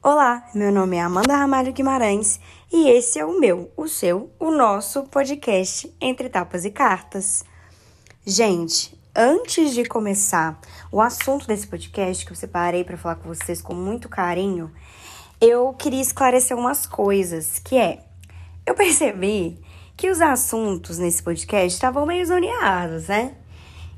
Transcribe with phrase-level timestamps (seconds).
[0.00, 2.38] Olá, meu nome é Amanda Ramalho Guimarães
[2.72, 7.44] e esse é o meu, o seu, o nosso podcast Entre Tapas e Cartas.
[8.24, 10.56] Gente, antes de começar
[10.92, 14.70] o assunto desse podcast que eu separei para falar com vocês com muito carinho,
[15.40, 18.04] eu queria esclarecer umas coisas, que é,
[18.64, 19.58] eu percebi
[19.96, 23.34] que os assuntos nesse podcast estavam meio zoneados, né?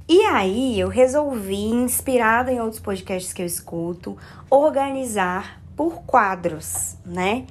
[0.09, 4.17] E aí eu resolvi, inspirada em outros podcasts que eu escuto,
[4.49, 7.47] organizar por quadros, né?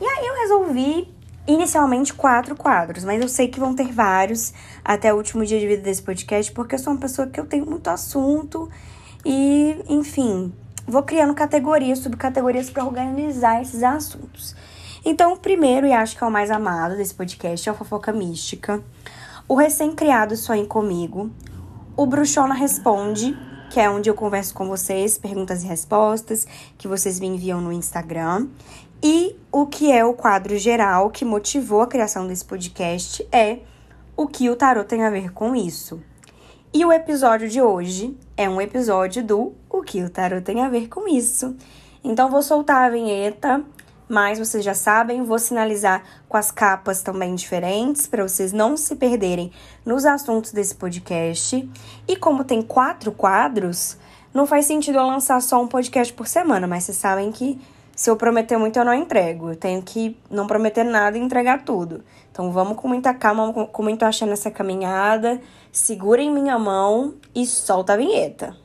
[0.00, 1.14] E aí eu resolvi
[1.46, 5.66] inicialmente quatro quadros, mas eu sei que vão ter vários até o último dia de
[5.66, 8.70] vida desse podcast, porque eu sou uma pessoa que eu tenho muito assunto
[9.22, 10.50] e, enfim,
[10.86, 14.56] vou criando categorias, subcategorias para organizar esses assuntos.
[15.04, 18.14] Então, o primeiro, e acho que é o mais amado desse podcast, é o Fofoca
[18.14, 18.82] Mística.
[19.46, 21.30] O Recém-Criado Sonhe Comigo,
[21.94, 23.36] o Bruxona Responde,
[23.70, 27.72] que é onde eu converso com vocês, perguntas e respostas que vocês me enviam no
[27.72, 28.48] Instagram.
[29.02, 33.58] E o que é o quadro geral que motivou a criação desse podcast é
[34.16, 36.02] o que o tarot tem a ver com isso.
[36.74, 40.68] E o episódio de hoje é um episódio do O que o tarot tem a
[40.68, 41.56] ver com isso.
[42.02, 43.64] Então vou soltar a vinheta
[44.08, 48.96] mas vocês já sabem, vou sinalizar com as capas também diferentes para vocês não se
[48.96, 49.52] perderem
[49.84, 51.68] nos assuntos desse podcast.
[52.06, 53.98] E como tem quatro quadros,
[54.32, 57.60] não faz sentido eu lançar só um podcast por semana, mas vocês sabem que
[57.98, 59.50] se eu prometer muito eu não entrego.
[59.50, 62.04] Eu tenho que não prometer nada e entregar tudo.
[62.30, 65.40] Então vamos com muita calma, com muito achando essa caminhada.
[65.72, 68.56] Segurem minha mão e solta a vinheta.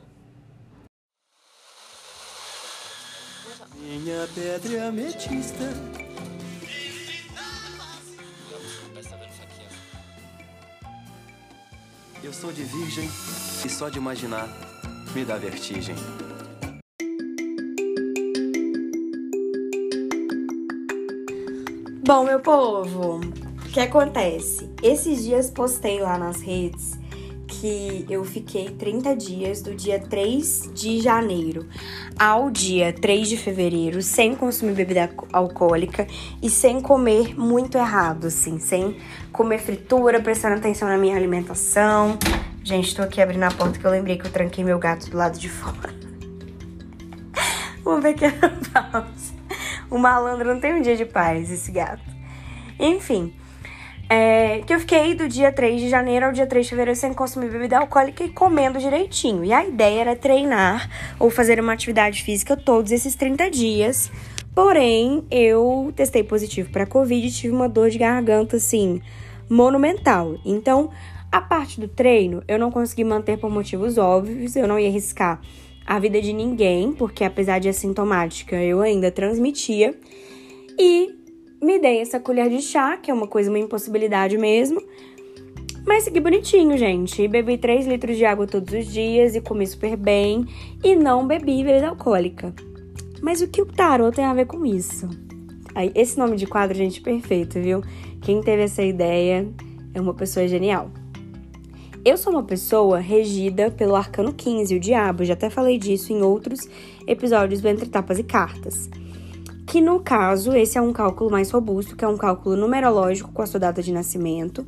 [3.86, 5.64] Minha pedra é ametista.
[12.22, 14.48] Eu sou de virgem e só de imaginar
[15.14, 15.94] me dá vertigem.
[22.06, 24.70] Bom, meu povo, o que acontece?
[24.82, 27.03] Esses dias postei lá nas redes
[27.64, 31.66] que eu fiquei 30 dias do dia 3 de janeiro
[32.18, 36.06] ao dia 3 de fevereiro sem consumir bebida alcoólica
[36.42, 38.98] e sem comer muito errado, assim, sem
[39.32, 42.18] comer fritura, prestando atenção na minha alimentação.
[42.62, 45.16] Gente, tô aqui abrindo a porta que eu lembrei que eu tranquei meu gato do
[45.16, 45.94] lado de fora.
[47.82, 49.32] Uma pequena pausa.
[49.90, 52.04] O malandro não tem um dia de paz, esse gato.
[52.78, 53.32] Enfim,
[54.14, 57.12] é, que eu fiquei do dia 3 de janeiro ao dia 3 de fevereiro sem
[57.12, 59.44] consumir bebida alcoólica e comendo direitinho.
[59.44, 60.88] E a ideia era treinar
[61.18, 64.12] ou fazer uma atividade física todos esses 30 dias.
[64.54, 69.02] Porém, eu testei positivo para Covid e tive uma dor de garganta assim
[69.50, 70.38] monumental.
[70.44, 70.90] Então,
[71.32, 75.40] a parte do treino eu não consegui manter por motivos óbvios, eu não ia arriscar
[75.84, 79.92] a vida de ninguém, porque apesar de assintomática, eu ainda transmitia.
[80.78, 81.23] E
[81.64, 84.82] me dei essa colher de chá, que é uma coisa, uma impossibilidade mesmo.
[85.86, 87.26] Mas segui bonitinho, gente.
[87.26, 90.46] Bebi 3 litros de água todos os dias e comi super bem.
[90.82, 92.54] E não bebi bebida alcoólica.
[93.22, 95.08] Mas o que o tarot tem a ver com isso?
[95.94, 97.82] Esse nome de quadro, gente, perfeito, viu?
[98.20, 99.48] Quem teve essa ideia
[99.92, 100.90] é uma pessoa genial.
[102.04, 105.24] Eu sou uma pessoa regida pelo arcano 15, o diabo.
[105.24, 106.68] Já até falei disso em outros
[107.06, 108.90] episódios do Entre Tapas e Cartas
[109.66, 113.42] que no caso, esse é um cálculo mais robusto, que é um cálculo numerológico com
[113.42, 114.66] a sua data de nascimento,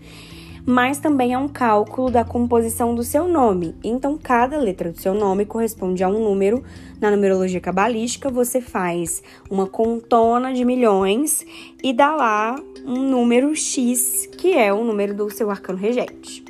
[0.66, 3.74] mas também é um cálculo da composição do seu nome.
[3.84, 6.62] Então, cada letra do seu nome corresponde a um número.
[7.00, 11.46] Na numerologia cabalística, você faz uma contona de milhões
[11.82, 16.44] e dá lá um número X, que é o número do seu arcano regente.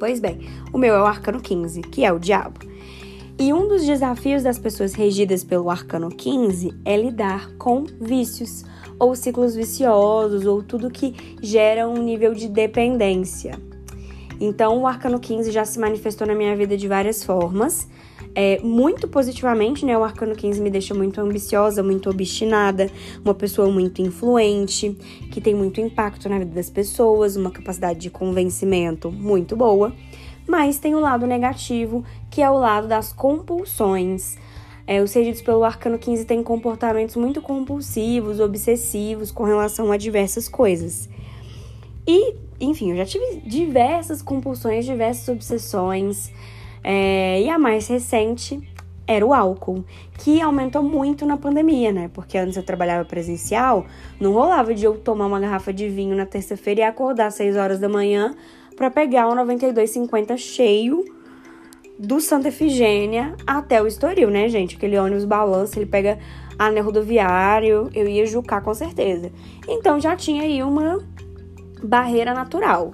[0.00, 0.40] Pois bem,
[0.72, 2.69] o meu é o arcano 15, que é o diabo.
[3.40, 8.66] E um dos desafios das pessoas regidas pelo arcano 15 é lidar com vícios,
[8.98, 13.58] ou ciclos viciosos, ou tudo que gera um nível de dependência.
[14.38, 17.88] Então, o arcano 15 já se manifestou na minha vida de várias formas.
[18.34, 19.96] É, muito positivamente, né?
[19.96, 22.90] O arcano 15 me deixa muito ambiciosa, muito obstinada,
[23.24, 24.94] uma pessoa muito influente,
[25.32, 29.94] que tem muito impacto na vida das pessoas, uma capacidade de convencimento muito boa
[30.50, 34.36] mas tem o lado negativo, que é o lado das compulsões.
[34.84, 40.48] É, os regidos pelo arcano 15 têm comportamentos muito compulsivos, obsessivos com relação a diversas
[40.48, 41.08] coisas.
[42.04, 46.32] E, enfim, eu já tive diversas compulsões, diversas obsessões.
[46.82, 48.60] É, e a mais recente
[49.06, 49.84] era o álcool,
[50.18, 52.10] que aumentou muito na pandemia, né?
[52.12, 53.86] Porque antes eu trabalhava presencial,
[54.18, 57.56] não rolava de eu tomar uma garrafa de vinho na terça-feira e acordar às 6
[57.56, 58.34] horas da manhã
[58.80, 61.04] para pegar um 92,50 cheio
[61.98, 64.74] do Santa Efigênia até o Estoril, né, gente?
[64.74, 66.18] Aquele ônibus balança, ele pega
[66.58, 69.30] anel rodoviário, eu ia jucar com certeza.
[69.68, 70.98] Então já tinha aí uma
[71.82, 72.92] barreira natural.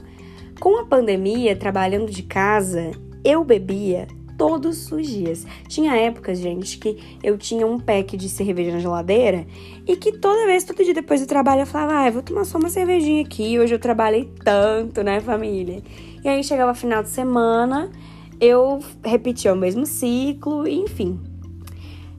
[0.58, 2.90] Com a pandemia, trabalhando de casa,
[3.24, 5.46] eu bebia todos os dias.
[5.68, 9.46] Tinha épocas, gente, que eu tinha um pack de cerveja na geladeira
[9.86, 12.44] e que toda vez, todo dia depois do trabalho, eu falava, ah, eu vou tomar
[12.44, 15.82] só uma cervejinha aqui, hoje eu trabalhei tanto, né, família?
[16.24, 17.90] E aí chegava final de semana,
[18.40, 21.35] eu repetia o mesmo ciclo, enfim.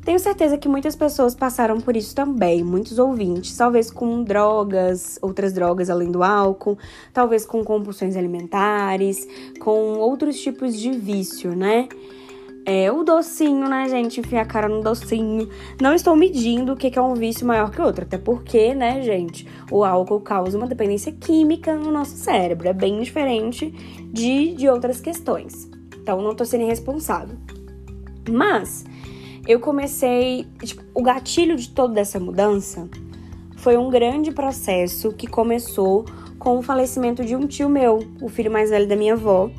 [0.07, 5.51] Tenho certeza que muitas pessoas passaram por isso também, muitos ouvintes, talvez com drogas, outras
[5.51, 6.77] drogas além do álcool,
[7.11, 9.27] talvez com compulsões alimentares,
[9.59, 11.89] com outros tipos de vício, né?
[12.65, 14.21] É o docinho, né, gente?
[14.21, 15.49] Enfiar a cara no docinho.
[15.81, 19.45] Não estou medindo o que é um vício maior que outro, até porque, né, gente,
[19.69, 22.69] o álcool causa uma dependência química no nosso cérebro.
[22.69, 23.71] É bem diferente
[24.13, 25.69] de, de outras questões.
[26.01, 27.35] Então, não tô sendo irresponsável.
[28.29, 28.85] Mas
[29.47, 30.45] eu comecei.
[30.61, 32.87] Tipo, o gatilho de toda essa mudança
[33.55, 36.05] foi um grande processo que começou
[36.37, 39.49] com o falecimento de um tio meu, o filho mais velho da minha avó.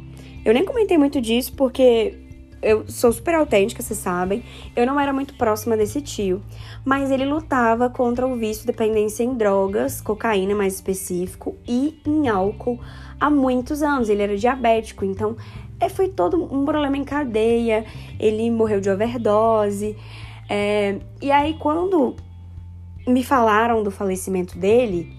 [0.45, 2.15] Eu nem comentei muito disso porque
[2.61, 4.43] eu sou super autêntica, vocês sabem.
[4.75, 6.43] Eu não era muito próxima desse tio,
[6.85, 12.81] mas ele lutava contra o vício dependência em drogas, cocaína mais específico, e em álcool
[13.19, 14.09] há muitos anos.
[14.09, 15.37] Ele era diabético, então
[15.81, 17.85] é, foi todo um problema em cadeia.
[18.19, 19.97] Ele morreu de overdose.
[20.49, 22.17] É, e aí, quando
[23.07, 25.13] me falaram do falecimento dele,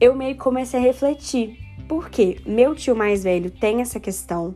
[0.00, 1.58] eu meio que comecei a refletir.
[1.88, 2.38] Por quê?
[2.46, 4.54] Meu tio mais velho tem essa questão.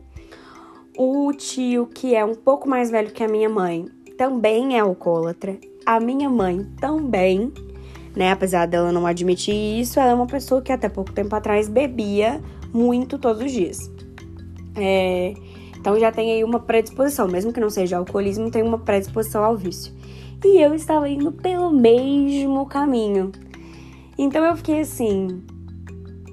[0.97, 3.85] O tio que é um pouco mais velho que a minha mãe
[4.17, 5.57] também é alcoólatra.
[5.85, 7.53] A minha mãe também,
[8.15, 8.31] né?
[8.31, 12.41] Apesar dela não admitir isso, ela é uma pessoa que até pouco tempo atrás bebia
[12.73, 13.98] muito todos os dias.
[14.79, 15.33] É,
[15.77, 19.55] então já tem aí uma predisposição, mesmo que não seja alcoolismo, tem uma predisposição ao
[19.55, 19.93] vício.
[20.43, 23.31] E eu estava indo pelo mesmo caminho.
[24.17, 25.41] Então eu fiquei assim,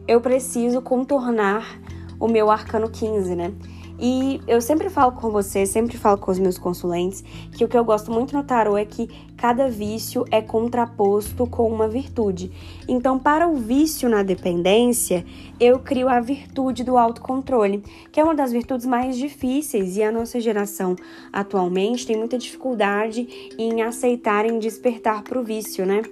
[0.09, 1.81] eu preciso contornar
[2.19, 3.53] o meu arcano 15, né?
[3.99, 7.77] E eu sempre falo com você, sempre falo com os meus consulentes, que o que
[7.77, 12.51] eu gosto muito no tarô é que cada vício é contraposto com uma virtude.
[12.87, 15.25] Então, para o vício na dependência,
[15.59, 17.83] eu crio a virtude do autocontrole,
[18.13, 20.95] que é uma das virtudes mais difíceis e a nossa geração
[21.33, 26.03] atualmente tem muita dificuldade em aceitar, em despertar para o vício, né?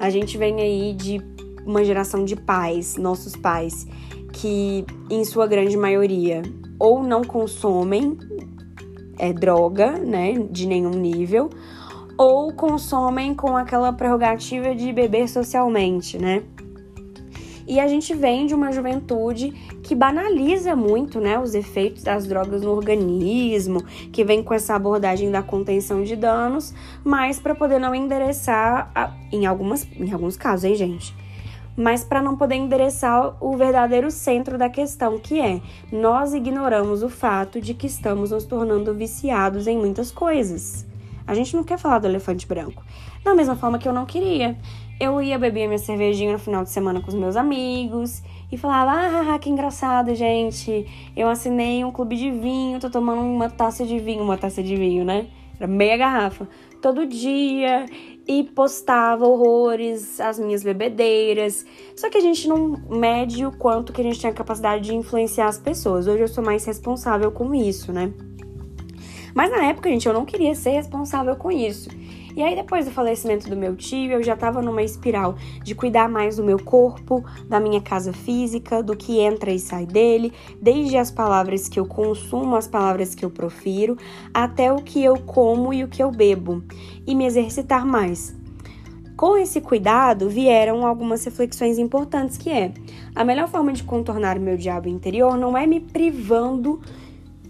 [0.00, 1.20] A gente vem aí de
[1.66, 3.86] uma geração de pais, nossos pais,
[4.32, 6.42] que em sua grande maioria
[6.78, 8.16] ou não consomem
[9.18, 11.50] é, droga, né, de nenhum nível,
[12.18, 16.42] ou consomem com aquela prerrogativa de beber socialmente, né?
[17.68, 19.50] E a gente vem de uma juventude
[19.82, 23.82] que banaliza muito, né, os efeitos das drogas no organismo,
[24.12, 26.72] que vem com essa abordagem da contenção de danos,
[27.04, 31.14] mas para poder não endereçar a, em algumas em alguns casos, hein, gente?
[31.76, 35.60] Mas para não poder endereçar o verdadeiro centro da questão, que é
[35.92, 40.86] nós ignoramos o fato de que estamos nos tornando viciados em muitas coisas.
[41.26, 42.82] A gente não quer falar do elefante branco.
[43.24, 44.56] Da mesma forma que eu não queria.
[44.98, 49.34] Eu ia beber minha cervejinha no final de semana com os meus amigos e falava:
[49.34, 50.86] Ah, que engraçado, gente.
[51.16, 54.76] Eu assinei um clube de vinho, tô tomando uma taça de vinho, uma taça de
[54.76, 55.26] vinho, né?
[55.58, 56.48] Era meia garrafa.
[56.80, 57.86] Todo dia
[58.26, 61.64] e postava horrores, as minhas bebedeiras.
[61.94, 64.94] Só que a gente não mede o quanto que a gente tem a capacidade de
[64.94, 66.06] influenciar as pessoas.
[66.06, 68.12] Hoje eu sou mais responsável com isso, né?
[69.34, 71.90] Mas na época, gente, eu não queria ser responsável com isso.
[72.36, 76.06] E aí, depois do falecimento do meu tio, eu já tava numa espiral de cuidar
[76.06, 80.98] mais do meu corpo, da minha casa física, do que entra e sai dele, desde
[80.98, 83.96] as palavras que eu consumo, as palavras que eu profiro,
[84.34, 86.62] até o que eu como e o que eu bebo,
[87.06, 88.36] e me exercitar mais.
[89.16, 92.74] Com esse cuidado vieram algumas reflexões importantes que é:
[93.14, 96.82] a melhor forma de contornar o meu diabo interior não é me privando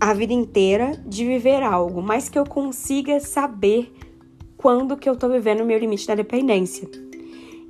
[0.00, 3.92] a vida inteira de viver algo, mas que eu consiga saber
[4.66, 6.88] quando que eu tô vivendo o meu limite da dependência.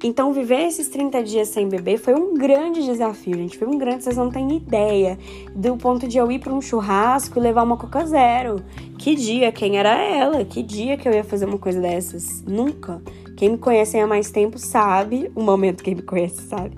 [0.03, 3.59] Então, viver esses 30 dias sem beber foi um grande desafio, gente.
[3.59, 5.19] Foi um grande, vocês não têm ideia.
[5.55, 8.63] Do ponto de eu ir para um churrasco e levar uma Coca Zero.
[8.99, 10.43] Que dia, quem era ela?
[10.43, 12.43] Que dia que eu ia fazer uma coisa dessas?
[12.47, 13.03] Nunca.
[13.37, 16.77] Quem me conhece há mais tempo sabe, o momento quem me conhece sabe,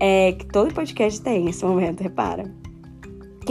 [0.00, 2.61] é que todo podcast tem esse momento, repara.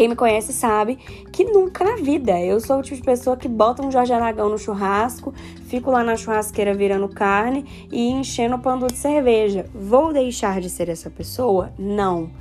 [0.01, 0.95] Quem me conhece sabe
[1.31, 2.41] que nunca na vida.
[2.41, 5.31] Eu sou o tipo de pessoa que bota um Jorge Aragão no churrasco,
[5.67, 9.69] fico lá na churrasqueira virando carne e enchendo o pando de cerveja.
[9.71, 11.71] Vou deixar de ser essa pessoa?
[11.77, 12.31] Não.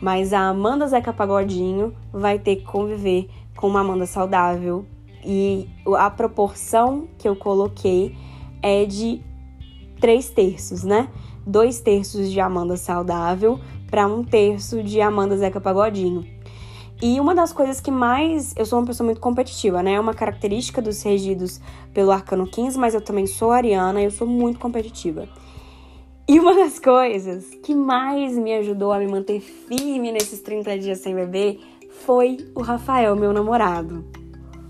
[0.00, 4.86] Mas a Amanda Zeca Pagodinho vai ter que conviver com uma Amanda saudável.
[5.24, 8.14] E a proporção que eu coloquei
[8.62, 9.20] é de
[10.00, 11.08] três terços, né?
[11.44, 13.58] Dois terços de Amanda saudável
[13.90, 16.38] para um terço de Amanda Zeca Pagodinho.
[17.02, 18.54] E uma das coisas que mais.
[18.56, 19.94] Eu sou uma pessoa muito competitiva, né?
[19.94, 21.60] É uma característica dos regidos
[21.94, 25.26] pelo Arcano 15, mas eu também sou ariana e eu sou muito competitiva.
[26.28, 30.98] E uma das coisas que mais me ajudou a me manter firme nesses 30 dias
[30.98, 31.58] sem beber
[32.04, 34.04] foi o Rafael, meu namorado.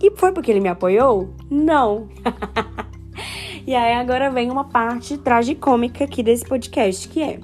[0.00, 1.34] E foi porque ele me apoiou?
[1.50, 2.08] Não!
[3.66, 7.40] e aí agora vem uma parte tragicômica aqui desse podcast, que é...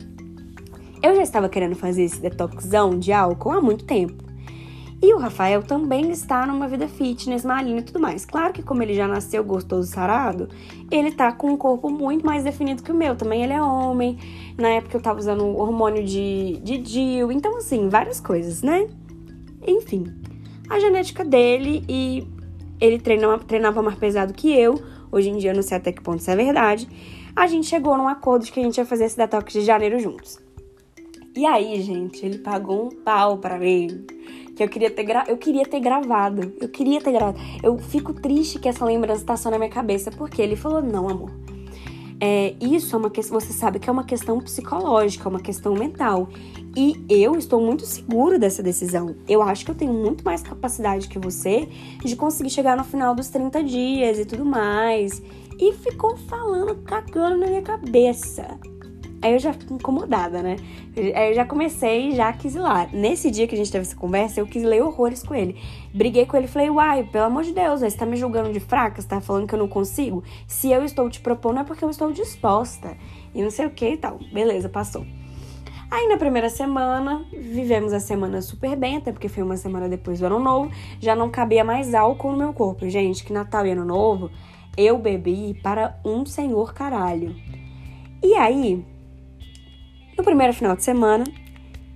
[1.02, 4.25] Eu já estava querendo fazer esse detoxão de álcool há muito tempo.
[5.02, 8.24] E o Rafael também está numa vida fitness, malinho e tudo mais.
[8.24, 10.48] Claro que como ele já nasceu gostoso sarado,
[10.90, 13.14] ele tá com um corpo muito mais definido que o meu.
[13.14, 14.18] Também ele é homem.
[14.56, 17.30] Na época eu tava usando hormônio de, de DIL.
[17.30, 18.88] Então, assim, várias coisas, né?
[19.66, 20.06] Enfim,
[20.68, 22.26] a genética dele e
[22.80, 24.80] ele treinava, treinava mais pesado que eu.
[25.12, 26.88] Hoje em dia eu não sei até que ponto isso é verdade.
[27.34, 29.98] A gente chegou num acordo de que a gente ia fazer esse detox de janeiro
[29.98, 30.45] juntos.
[31.36, 34.06] E aí, gente, ele pagou um pau para mim
[34.56, 35.24] que eu queria ter gra...
[35.28, 36.54] eu queria ter gravado.
[36.58, 37.38] Eu queria ter gravado.
[37.62, 41.08] Eu fico triste que essa lembrança tá só na minha cabeça, porque ele falou: "Não,
[41.08, 41.30] amor.
[42.18, 45.74] É, isso é uma questão, você sabe que é uma questão psicológica, é uma questão
[45.74, 46.30] mental.
[46.74, 49.14] E eu estou muito seguro dessa decisão.
[49.28, 51.68] Eu acho que eu tenho muito mais capacidade que você
[52.02, 55.22] de conseguir chegar no final dos 30 dias e tudo mais.
[55.58, 58.58] E ficou falando, cagando na minha cabeça.
[59.26, 60.54] Aí eu já fico incomodada, né?
[60.96, 62.88] Aí eu já comecei, já quis ir lá.
[62.92, 65.56] Nesse dia que a gente teve essa conversa, eu quis ler horrores com ele.
[65.92, 69.02] Briguei com ele falei, uai, pelo amor de Deus, você tá me julgando de fraca?
[69.02, 70.22] Você tá falando que eu não consigo?
[70.46, 72.96] Se eu estou te propondo é porque eu estou disposta.
[73.34, 74.20] E não sei o que e tal.
[74.32, 75.04] Beleza, passou.
[75.90, 80.20] Aí na primeira semana, vivemos a semana super bem, até porque foi uma semana depois
[80.20, 82.88] do ano novo, já não cabia mais álcool no meu corpo.
[82.88, 84.30] Gente, que Natal e Ano Novo,
[84.76, 87.34] eu bebi para um senhor caralho.
[88.22, 88.84] E aí,
[90.26, 91.22] primeiro final de semana,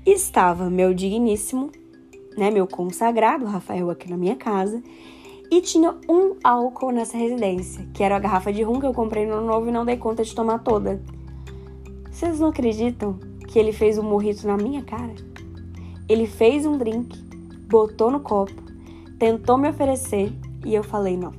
[0.06, 1.72] estava meu digníssimo,
[2.38, 4.80] né, meu consagrado Rafael aqui na minha casa,
[5.50, 9.26] e tinha um álcool nessa residência, que era a garrafa de rum que eu comprei
[9.26, 11.02] no novo e não dei conta de tomar toda.
[12.08, 13.18] Vocês não acreditam
[13.49, 15.12] que ele fez um morrito na minha cara?
[16.08, 17.20] Ele fez um drink,
[17.68, 18.62] botou no copo,
[19.18, 20.32] tentou me oferecer
[20.64, 21.32] e eu falei não.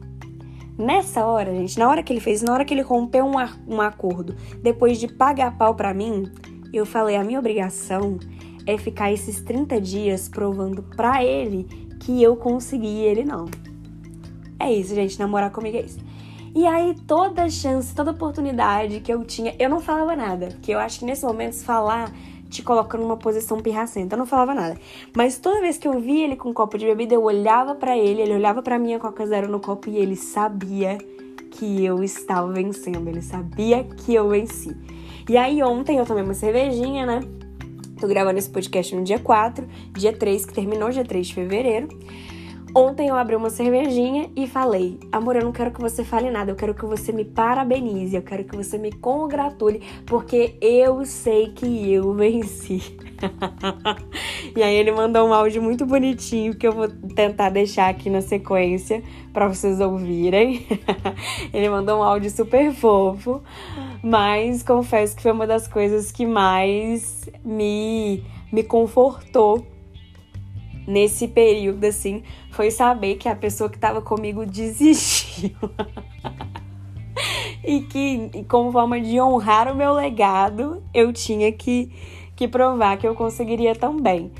[0.77, 3.79] Nessa hora, gente, na hora que ele fez, na hora que ele rompeu um, um
[3.79, 6.29] acordo, depois de pagar pau pra mim,
[6.77, 8.17] eu falei: a minha obrigação
[8.65, 11.65] é ficar esses 30 dias provando pra ele
[11.99, 13.45] que eu consegui e ele não.
[14.59, 15.99] É isso, gente, namorar comigo é isso.
[16.53, 20.47] E aí, toda chance, toda oportunidade que eu tinha, eu não falava nada.
[20.47, 22.11] Porque eu acho que nesse momento, falar
[22.49, 24.15] te coloca numa posição pirracenta.
[24.15, 24.77] Eu não falava nada.
[25.15, 27.97] Mas toda vez que eu via ele com um copo de bebida, eu olhava para
[27.97, 30.97] ele, ele olhava para mim a Coca Zero no copo e ele sabia
[31.51, 33.07] que eu estava vencendo.
[33.07, 34.75] Ele sabia que eu venci.
[35.29, 37.19] E aí ontem eu tomei uma cervejinha, né?
[37.99, 41.87] Tô gravando esse podcast no dia 4, dia 3, que terminou dia 3 de fevereiro.
[42.73, 46.51] Ontem eu abri uma cervejinha e falei: Amor, eu não quero que você fale nada,
[46.51, 51.49] eu quero que você me parabenize, eu quero que você me congratule, porque eu sei
[51.49, 52.97] que eu venci.
[54.55, 58.21] e aí ele mandou um áudio muito bonitinho que eu vou tentar deixar aqui na
[58.21, 60.65] sequência para vocês ouvirem.
[61.53, 63.43] ele mandou um áudio super fofo,
[64.03, 69.65] mas confesso que foi uma das coisas que mais me, me confortou
[70.87, 75.51] nesse período, assim, foi saber que a pessoa que estava comigo desistiu.
[77.63, 81.91] e que, como forma de honrar o meu legado, eu tinha que,
[82.35, 84.31] que provar que eu conseguiria também.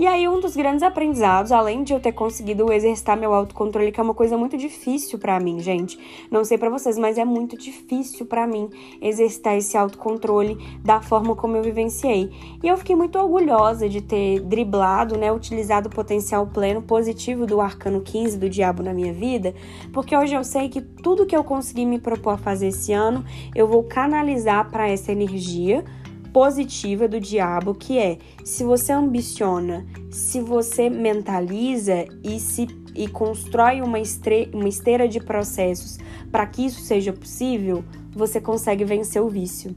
[0.00, 4.00] E aí, um dos grandes aprendizados, além de eu ter conseguido exercitar meu autocontrole, que
[4.00, 5.98] é uma coisa muito difícil para mim, gente.
[6.30, 8.70] Não sei para vocês, mas é muito difícil para mim
[9.02, 12.30] exercitar esse autocontrole da forma como eu vivenciei.
[12.62, 17.60] E eu fiquei muito orgulhosa de ter driblado, né, utilizado o potencial pleno positivo do
[17.60, 19.54] arcano 15 do diabo na minha vida,
[19.92, 23.22] porque hoje eu sei que tudo que eu consegui me propor a fazer esse ano,
[23.54, 25.84] eu vou canalizar para essa energia
[26.32, 33.80] positiva do diabo, que é se você ambiciona, se você mentaliza e se e constrói
[33.80, 35.98] uma, estre, uma esteira de processos
[36.30, 39.74] para que isso seja possível, você consegue vencer o vício.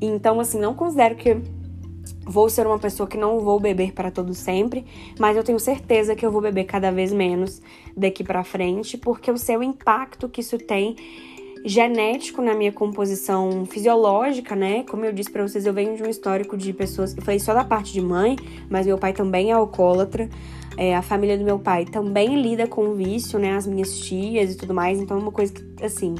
[0.00, 1.36] Então, assim, não considero que
[2.24, 4.84] vou ser uma pessoa que não vou beber para todo sempre,
[5.18, 7.60] mas eu tenho certeza que eu vou beber cada vez menos
[7.96, 10.96] daqui para frente, porque eu sei o impacto que isso tem
[11.64, 14.84] genético na minha composição fisiológica, né?
[14.84, 17.52] Como eu disse para vocês, eu venho de um histórico de pessoas, eu falei só
[17.52, 18.36] da parte de mãe,
[18.68, 20.28] mas meu pai também é alcoólatra.
[20.76, 23.56] É, a família do meu pai também lida com vício, né?
[23.56, 24.98] As minhas tias e tudo mais.
[24.98, 26.14] Então é uma coisa que, assim,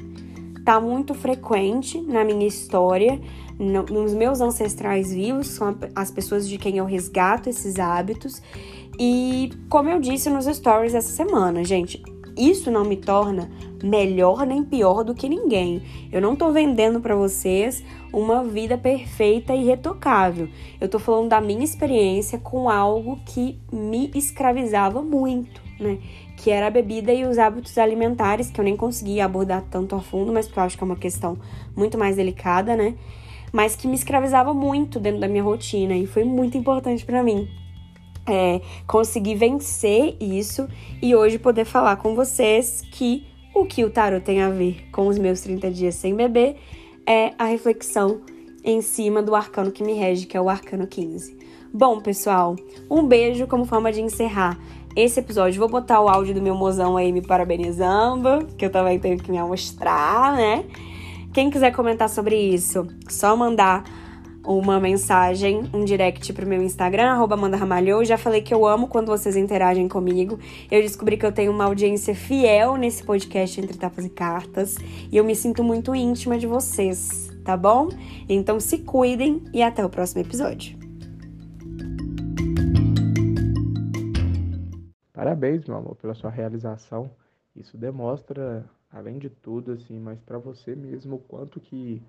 [0.64, 3.18] tá muito frequente na minha história,
[3.58, 8.42] no, nos meus ancestrais vivos, são as pessoas de quem eu resgato esses hábitos.
[8.98, 12.02] E como eu disse nos stories essa semana, gente,
[12.36, 13.50] isso não me torna
[13.82, 15.82] melhor nem pior do que ninguém.
[16.12, 17.82] Eu não tô vendendo para vocês
[18.12, 20.48] uma vida perfeita e retocável.
[20.80, 25.98] Eu tô falando da minha experiência com algo que me escravizava muito, né?
[26.36, 30.00] Que era a bebida e os hábitos alimentares, que eu nem conseguia abordar tanto a
[30.00, 31.38] fundo, mas porque eu acho que é uma questão
[31.76, 32.94] muito mais delicada, né?
[33.52, 37.48] Mas que me escravizava muito dentro da minha rotina e foi muito importante para mim
[38.30, 40.68] é, conseguir vencer isso
[41.02, 45.06] e hoje poder falar com vocês que o que o tarot tem a ver com
[45.06, 46.56] os meus 30 dias sem beber
[47.06, 48.20] é a reflexão
[48.64, 51.38] em cima do arcano que me rege, que é o arcano 15.
[51.72, 52.56] Bom, pessoal,
[52.90, 54.58] um beijo como forma de encerrar
[54.94, 55.58] esse episódio.
[55.58, 59.30] Vou botar o áudio do meu mozão aí me parabenizando, que eu também tenho que
[59.30, 60.64] me mostrar, né?
[61.32, 63.84] Quem quiser comentar sobre isso, só mandar
[64.44, 68.04] uma mensagem, um direct pro meu Instagram, arroba Ramalhou.
[68.04, 70.38] Já falei que eu amo quando vocês interagem comigo.
[70.70, 74.76] Eu descobri que eu tenho uma audiência fiel nesse podcast Entre Tapas e Cartas.
[75.10, 77.88] E eu me sinto muito íntima de vocês, tá bom?
[78.28, 80.78] Então se cuidem e até o próximo episódio.
[85.12, 87.10] Parabéns, meu amor, pela sua realização.
[87.54, 92.02] Isso demonstra, além de tudo, assim, mas para você mesmo, o quanto que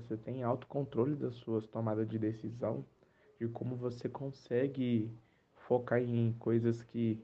[0.00, 2.84] você tem autocontrole das suas tomadas de decisão,
[3.38, 5.10] de como você consegue
[5.66, 7.20] focar em coisas que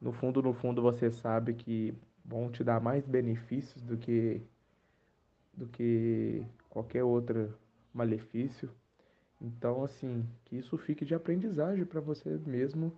[0.00, 1.94] no fundo, no fundo você sabe que
[2.24, 4.42] vão te dar mais benefícios do que
[5.54, 7.54] do que qualquer outro
[7.92, 8.70] malefício.
[9.40, 12.92] Então, assim, que isso fique de aprendizagem para você mesmo,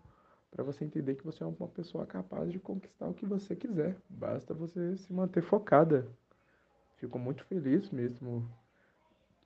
[0.51, 3.97] para você entender que você é uma pessoa capaz de conquistar o que você quiser.
[4.09, 6.07] Basta você se manter focada.
[6.97, 8.49] Fico muito feliz mesmo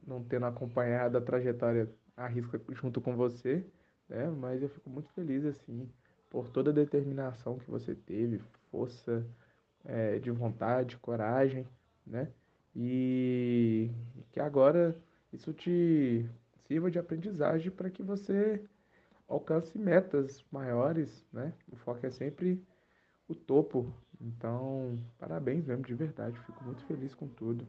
[0.08, 3.64] não tendo acompanhado a trajetória a risco junto com você,
[4.08, 4.28] né?
[4.30, 5.88] Mas eu fico muito feliz, assim,
[6.30, 9.24] por toda a determinação que você teve, força
[9.84, 11.66] é, de vontade, coragem,
[12.06, 12.28] né?
[12.74, 13.90] E
[14.32, 14.96] que agora
[15.32, 16.28] isso te
[16.66, 18.62] sirva de aprendizagem para que você
[19.28, 21.52] alcance metas maiores, né?
[21.70, 22.62] O foco é sempre
[23.28, 23.92] o topo.
[24.20, 26.38] Então, parabéns mesmo, de verdade.
[26.40, 27.68] Fico muito feliz com tudo.